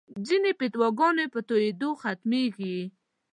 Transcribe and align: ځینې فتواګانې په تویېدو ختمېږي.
ځینې 0.27 0.51
فتواګانې 0.59 1.25
په 1.33 1.39
تویېدو 1.47 1.89
ختمېږي. 2.01 2.79